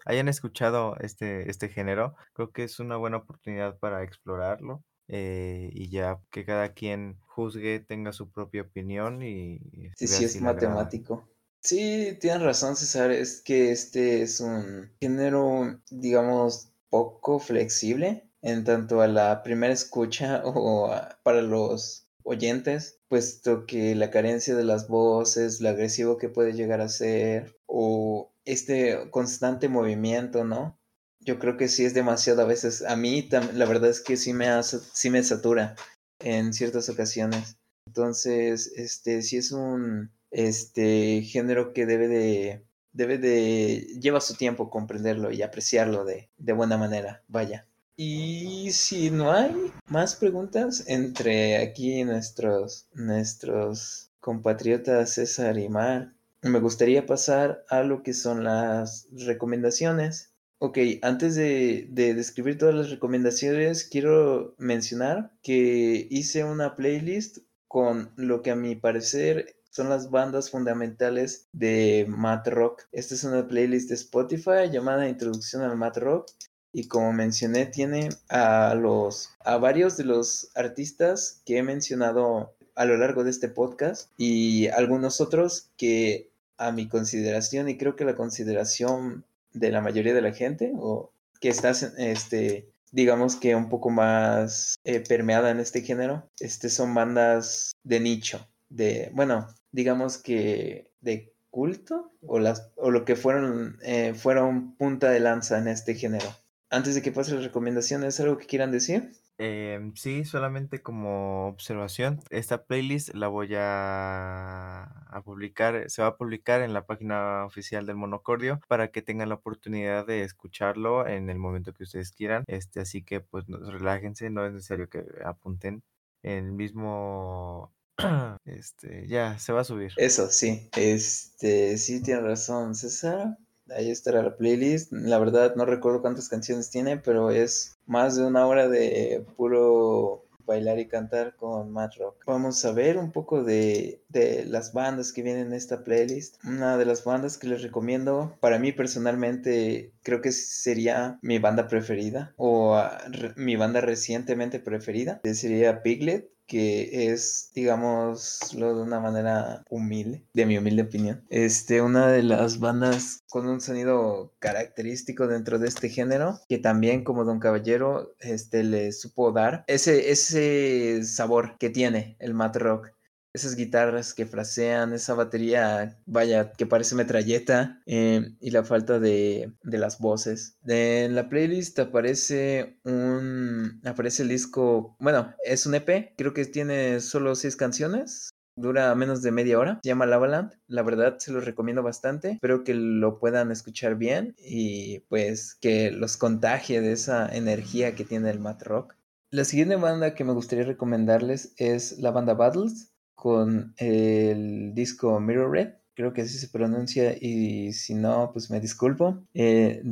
[0.06, 2.14] hayan escuchado este, este género.
[2.34, 4.84] Creo que es una buena oportunidad para explorarlo.
[5.08, 10.24] eh, y ya que cada quien juzgue, tenga su propia opinión y, y Sí, sí,
[10.24, 11.28] si es matemático.
[11.62, 13.10] Sí, tienes razón, César.
[13.10, 20.42] Es que este es un género, digamos, poco flexible en tanto a la primera escucha
[20.44, 26.28] o a- para los oyentes, puesto que la carencia de las voces, lo agresivo que
[26.28, 30.78] puede llegar a ser, o este constante movimiento, ¿no?
[31.20, 32.82] Yo creo que sí es demasiado a veces.
[32.82, 35.74] A mí, la verdad es que sí me, sí me satura
[36.20, 37.58] en ciertas ocasiones.
[37.86, 44.70] Entonces, este, sí es un este género que debe de, debe de, lleva su tiempo
[44.70, 47.66] comprenderlo y apreciarlo de, de buena manera, vaya.
[47.96, 56.60] Y si no hay más preguntas entre aquí nuestros, nuestros compatriotas César y Mar, me
[56.60, 60.32] gustaría pasar a lo que son las recomendaciones.
[60.58, 68.10] Ok, antes de, de describir todas las recomendaciones, quiero mencionar que hice una playlist con
[68.16, 72.84] lo que a mi parecer son las bandas fundamentales de Mat Rock.
[72.92, 76.30] Esta es una playlist de Spotify llamada Introducción al Mat Rock
[76.72, 82.84] y como mencioné tiene a los a varios de los artistas que he mencionado a
[82.84, 88.04] lo largo de este podcast y algunos otros que a mi consideración y creo que
[88.04, 91.10] la consideración de la mayoría de la gente o
[91.40, 96.94] que estás este digamos que un poco más eh, permeada en este género este son
[96.94, 103.78] bandas de nicho de bueno digamos que de culto o las o lo que fueron
[103.82, 106.28] eh, fueron punta de lanza en este género
[106.70, 109.12] antes de que pase las recomendaciones, ¿algo que quieran decir?
[109.38, 116.16] Em, sí, solamente como observación, esta playlist la voy a, a publicar, se va a
[116.16, 121.28] publicar en la página oficial del Monocordio para que tengan la oportunidad de escucharlo en
[121.28, 122.44] el momento que ustedes quieran.
[122.46, 125.82] Este, así que pues no- relájense, no es necesario que apunten
[126.22, 127.74] el mismo,
[128.46, 129.92] este, ya se va a subir.
[129.96, 130.70] Eso, sí.
[130.76, 133.36] Este, sí, tiene razón, César.
[133.70, 134.92] Ahí estará la playlist.
[134.92, 140.26] La verdad, no recuerdo cuántas canciones tiene, pero es más de una hora de puro
[140.46, 142.22] bailar y cantar con Matt Rock.
[142.26, 146.36] Vamos a ver un poco de, de las bandas que vienen en esta playlist.
[146.44, 151.68] Una de las bandas que les recomiendo, para mí personalmente, creo que sería mi banda
[151.68, 152.96] preferida o ah,
[153.36, 160.58] mi banda recientemente preferida, sería Piglet que es, digámoslo de una manera humilde, de mi
[160.58, 161.24] humilde opinión.
[161.30, 167.04] Este, una de las bandas con un sonido característico dentro de este género, que también
[167.04, 172.95] como Don Caballero, este, le supo dar ese, ese sabor que tiene el mat rock.
[173.36, 179.52] Esas guitarras que frasean, esa batería, vaya, que parece metralleta, eh, y la falta de,
[179.62, 180.56] de las voces.
[180.62, 186.44] De- en la playlist aparece un, aparece el disco, bueno, es un EP, creo que
[186.46, 191.30] tiene solo seis canciones, dura menos de media hora, se llama Lavaland, la verdad se
[191.32, 196.92] los recomiendo bastante, espero que lo puedan escuchar bien y pues que los contagie de
[196.92, 198.94] esa energía que tiene el mat rock.
[199.30, 202.92] La siguiente banda que me gustaría recomendarles es la banda Battles
[203.26, 205.68] con el disco Mirror Red.
[205.94, 209.26] Creo que así se pronuncia y si no, pues me disculpo.
[209.34, 209.82] Eh,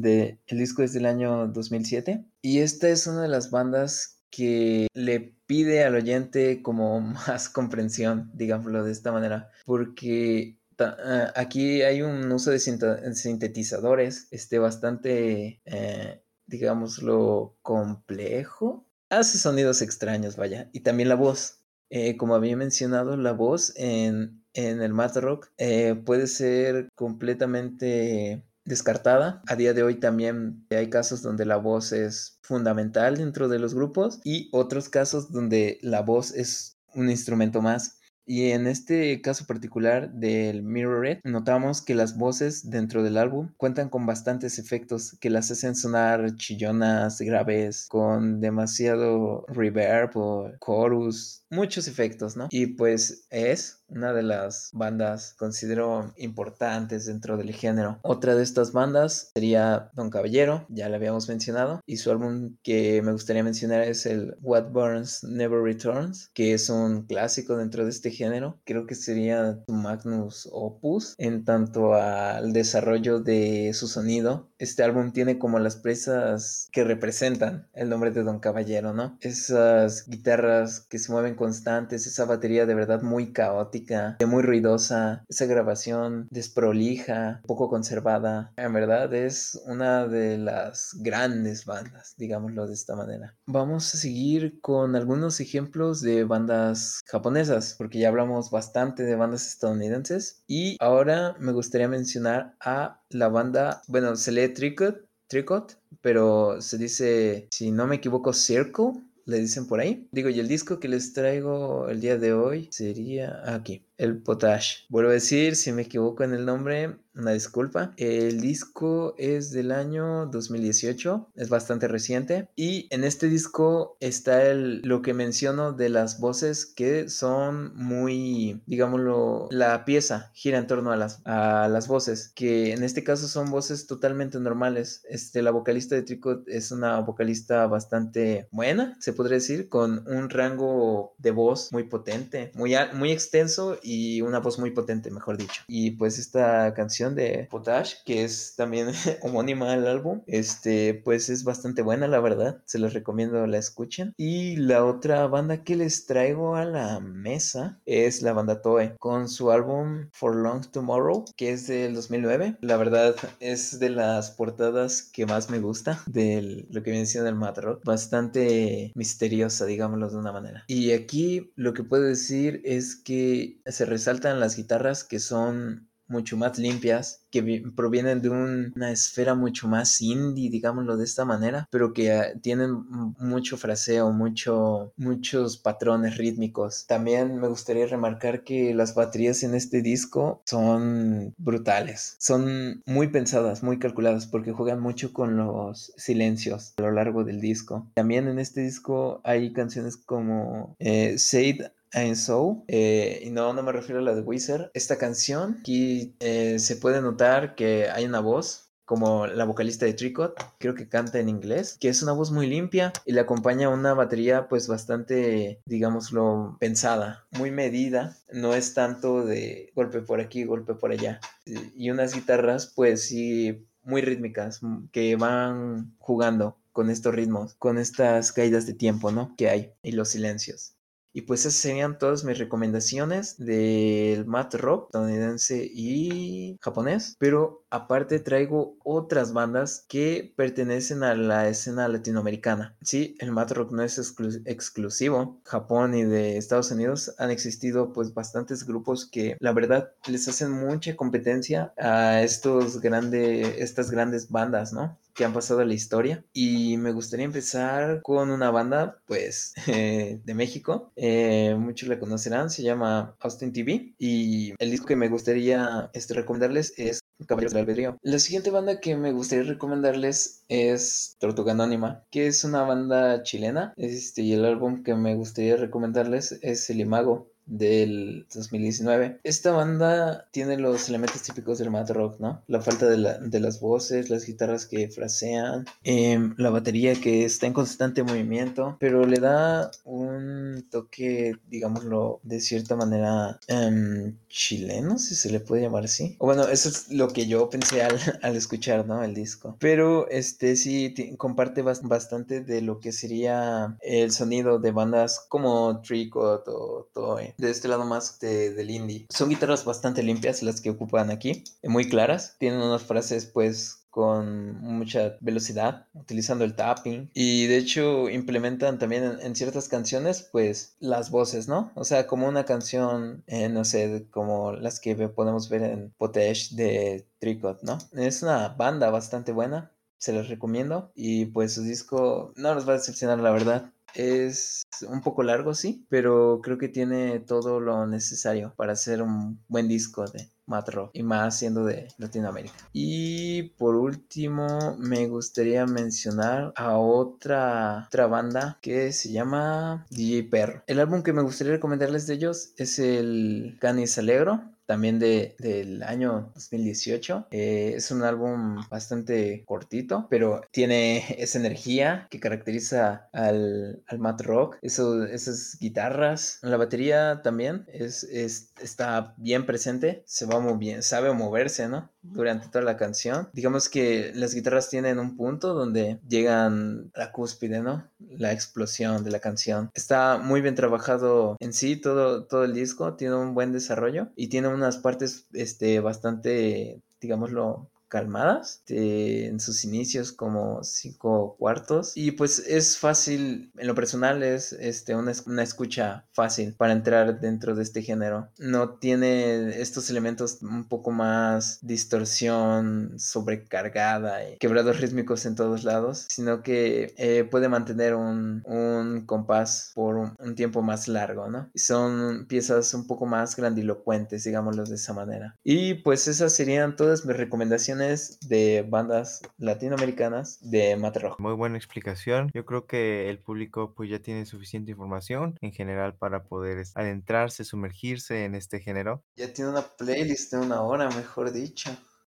[0.46, 5.34] el disco es del año 2007 y esta es una de las bandas que le
[5.46, 12.30] pide al oyente como más comprensión, digámoslo de esta manera, porque ah, aquí hay un
[12.30, 18.86] uso de sintetizadores este, bastante, eh, digámoslo, complejo.
[19.10, 21.63] Hace sonidos extraños, vaya, y también la voz.
[21.90, 28.44] Eh, como había mencionado, la voz en, en el mat rock eh, puede ser completamente
[28.64, 29.42] descartada.
[29.46, 33.74] A día de hoy también hay casos donde la voz es fundamental dentro de los
[33.74, 38.00] grupos y otros casos donde la voz es un instrumento más.
[38.26, 43.50] Y en este caso particular del Mirror Red, notamos que las voces dentro del álbum
[43.58, 51.43] cuentan con bastantes efectos que las hacen sonar chillonas, graves, con demasiado reverb o chorus,
[51.54, 52.48] muchos efectos, ¿no?
[52.50, 57.98] Y pues es una de las bandas considero importantes dentro del género.
[58.02, 63.02] Otra de estas bandas sería Don Caballero, ya la habíamos mencionado, y su álbum que
[63.02, 67.90] me gustaría mencionar es el What Burns Never Returns, que es un clásico dentro de
[67.90, 68.60] este género.
[68.64, 74.50] Creo que sería su magnus opus en tanto al desarrollo de su sonido.
[74.58, 79.16] Este álbum tiene como las presas que representan el nombre de Don Caballero, ¿no?
[79.20, 85.44] Esas guitarras que se mueven constantes, esa batería de verdad muy caótica, muy ruidosa, esa
[85.44, 88.50] grabación desprolija, poco conservada.
[88.56, 93.36] En verdad es una de las grandes bandas, digámoslo de esta manera.
[93.44, 99.46] Vamos a seguir con algunos ejemplos de bandas japonesas, porque ya hablamos bastante de bandas
[99.46, 100.44] estadounidenses.
[100.46, 106.78] Y ahora me gustaría mencionar a la banda, bueno, se lee Tricot, Tricot, pero se
[106.78, 108.94] dice, si no me equivoco, Circle
[109.26, 110.08] le dicen por ahí.
[110.12, 114.84] Digo, y el disco que les traigo el día de hoy sería aquí, el Potash.
[114.88, 117.92] Vuelvo a decir, si me equivoco en el nombre, una disculpa.
[117.96, 122.48] El disco es del año 2018, es bastante reciente.
[122.56, 128.62] Y en este disco está el, lo que menciono de las voces que son muy,
[128.66, 133.28] digámoslo, la pieza gira en torno a las, a las voces, que en este caso
[133.28, 135.02] son voces totalmente normales.
[135.08, 140.30] Este, la vocalista de Tricot es una vocalista bastante buena, se podría decir, con un
[140.30, 145.62] rango de voz muy potente, muy, muy extenso y una voz muy potente, mejor dicho.
[145.68, 148.88] Y pues esta canción de Potash, que es también
[149.22, 152.62] homónima al álbum, este, pues es bastante buena, la verdad.
[152.64, 154.14] Se los recomiendo la escuchen.
[154.16, 159.28] Y la otra banda que les traigo a la mesa es la banda Toe, con
[159.28, 162.56] su álbum For Long Tomorrow, que es del 2009.
[162.60, 167.28] La verdad es de las portadas que más me gusta de lo que viene siendo
[167.28, 167.84] el Mad Rock.
[167.84, 170.64] Bastante misteriosa, digámoslo de una manera.
[170.68, 176.36] Y aquí lo que puedo decir es que se resaltan las guitarras que son mucho
[176.36, 181.92] más limpias, que provienen de una esfera mucho más indie, digámoslo de esta manera, pero
[181.92, 182.84] que ah, tienen
[183.18, 186.86] mucho fraseo, mucho, muchos patrones rítmicos.
[186.86, 193.62] También me gustaría remarcar que las baterías en este disco son brutales, son muy pensadas,
[193.62, 197.90] muy calculadas, porque juegan mucho con los silencios a lo largo del disco.
[197.94, 201.62] También en este disco hay canciones como eh, Said
[201.94, 204.70] and So, eh, y no, no me refiero a la de Wizard.
[204.74, 209.94] Esta canción, aquí eh, se puede notar que hay una voz como la vocalista de
[209.94, 213.70] Tricot, creo que canta en inglés, que es una voz muy limpia y le acompaña
[213.70, 220.44] una batería pues bastante, digámoslo, pensada, muy medida, no es tanto de golpe por aquí,
[220.44, 221.20] golpe por allá.
[221.46, 224.60] Y unas guitarras pues sí, muy rítmicas,
[224.92, 229.34] que van jugando con estos ritmos, con estas caídas de tiempo, ¿no?
[229.36, 230.73] Que hay y los silencios.
[231.16, 237.14] Y pues esas serían todas mis recomendaciones del mat rock estadounidense y japonés.
[237.20, 242.76] Pero aparte traigo otras bandas que pertenecen a la escena latinoamericana.
[242.82, 243.96] Sí, el mat rock no es
[244.44, 245.40] exclusivo.
[245.44, 250.50] Japón y de Estados Unidos han existido pues bastantes grupos que la verdad les hacen
[250.50, 254.98] mucha competencia a estos grandes, estas grandes bandas, ¿no?
[255.14, 256.24] Que han pasado a la historia.
[256.32, 260.92] Y me gustaría empezar con una banda, pues, de México.
[260.96, 263.94] Eh, muchos la conocerán, se llama Austin TV.
[263.98, 267.98] Y el disco que me gustaría este, recomendarles es Caballeros del Albedrío.
[268.02, 273.72] La siguiente banda que me gustaría recomendarles es Tortuga Anónima, que es una banda chilena.
[273.76, 279.20] Este, y el álbum que me gustaría recomendarles es El Imago del 2019.
[279.22, 282.42] Esta banda tiene los elementos típicos del mat rock, ¿no?
[282.46, 287.52] La falta de, las voces, las guitarras que frasean, em, la batería que está en
[287.52, 295.30] constante movimiento, pero le da un toque, digámoslo, de cierta manera em, chileno, si se
[295.30, 296.16] le puede llamar así.
[296.18, 297.98] O bueno, eso es lo que yo pensé al,
[298.36, 299.02] escuchar, ¿no?
[299.02, 299.56] El disco.
[299.60, 306.48] Pero este sí comparte bastante de lo que sería el sonido de bandas como Tricot
[306.48, 309.06] o Toy de este lado más de, del indie.
[309.10, 312.36] Son guitarras bastante limpias las que ocupan aquí, muy claras.
[312.38, 317.12] Tienen unas frases pues con mucha velocidad, utilizando el tapping.
[317.14, 321.70] Y de hecho implementan también en, ciertas canciones, pues, las voces, ¿no?
[321.76, 326.56] O sea, como una canción, eh, no sé, como las que podemos ver en Potesh
[326.56, 327.78] de Tricot, ¿no?
[327.92, 330.90] Es una banda bastante buena, se les recomiendo.
[330.96, 333.73] Y pues su disco no nos va a decepcionar, la verdad.
[333.94, 339.40] Es un poco largo, sí, pero creo que tiene todo lo necesario para hacer un
[339.48, 342.54] buen disco de mat y más siendo de Latinoamérica.
[342.72, 350.62] Y por último, me gustaría mencionar a otra, otra banda que se llama DJ Perro.
[350.66, 355.82] El álbum que me gustaría recomendarles de ellos es el Canis Alegro también de, del
[355.82, 357.28] año 2018.
[357.30, 364.20] Eh, es un álbum bastante cortito, pero tiene esa energía que caracteriza al, al mat
[364.22, 366.38] rock, eso, esas guitarras.
[366.42, 371.90] La batería también es, es, está bien presente, se va muy bien, sabe moverse, ¿no?
[372.02, 373.28] Durante toda la canción.
[373.32, 377.88] Digamos que las guitarras tienen un punto donde llegan a la cúspide, ¿no?
[378.10, 379.70] La explosión de la canción.
[379.74, 384.28] Está muy bien trabajado en sí todo, todo el disco, tiene un buen desarrollo y
[384.28, 391.92] tiene unas partes este, bastante, digámoslo, calmadas en sus inicios como cinco cuartos.
[391.94, 397.20] Y pues es fácil en lo personal es este una, una, escucha fácil para entrar
[397.20, 398.30] dentro de este género.
[398.36, 406.06] No tiene estos elementos un poco más distorsión sobrecargada y quebrados rítmicos en todos lados
[406.08, 411.48] sino que eh, puede mantener un, un compás por un, un, tiempo más largo no
[411.54, 415.36] son piezas un poco más grandilocuentes digámoslo de esa manera.
[415.44, 422.30] Y pues esas serían todas mis recomendaciones de bandas latinoamericanas de Mate Muy buena explicación.
[422.32, 427.44] Yo creo que el público pues ya tiene suficiente información en general para poder adentrarse,
[427.44, 429.02] sumergirse en este género.
[429.16, 431.70] Ya tiene una playlist de una hora, mejor dicho.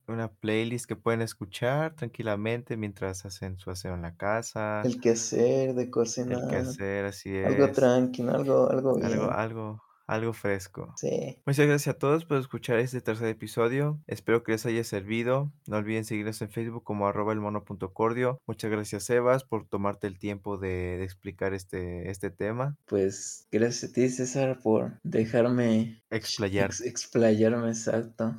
[0.09, 4.83] Una playlist que pueden escuchar tranquilamente mientras hacen su aseo en la casa.
[4.85, 6.45] El quehacer de cocinar.
[6.45, 7.47] El quehacer, así es.
[7.47, 9.07] Algo tranquilo, algo, algo bien.
[9.07, 10.95] Algo, algo, algo fresco.
[10.97, 11.39] Sí.
[11.47, 14.01] Muchas gracias a todos por escuchar este tercer episodio.
[14.07, 15.53] Espero que les haya servido.
[15.67, 18.41] No olviden seguirnos en Facebook como arroba el mono.cordio.
[18.47, 22.77] Muchas gracias, Evas, por tomarte el tiempo de, explicar este, este tema.
[22.87, 26.71] Pues gracias a ti, César, por dejarme explayar.
[26.85, 28.35] explayarme, exacto.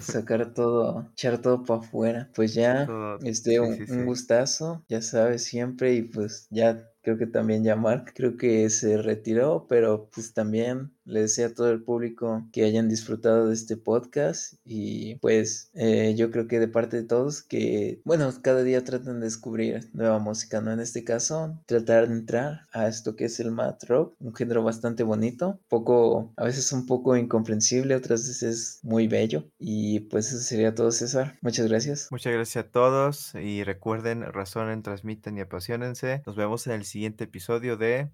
[0.00, 2.30] sacar todo, echar todo para afuera.
[2.34, 2.88] Pues ya,
[3.22, 5.94] este, un gustazo, ya sabes, siempre.
[5.94, 10.92] Y pues ya creo que también ya Mark creo que se retiró, pero pues también
[11.04, 16.14] le deseo a todo el público que hayan disfrutado de este podcast y pues eh,
[16.16, 20.18] yo creo que de parte de todos que, bueno, cada día tratan de descubrir nueva
[20.18, 20.72] música, ¿no?
[20.72, 24.62] En este caso, tratar de entrar a esto que es el mat rock, un género
[24.62, 30.40] bastante bonito, poco, a veces un poco incomprensible, otras veces muy bello y pues eso
[30.40, 31.38] sería todo César.
[31.42, 32.08] Muchas gracias.
[32.10, 36.22] Muchas gracias a todos y recuerden, razonen, transmiten y apasionense.
[36.26, 38.10] Nos vemos en el siguiente episodio de